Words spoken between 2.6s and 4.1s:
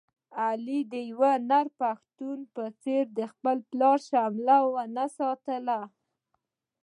څېر د خپل پلار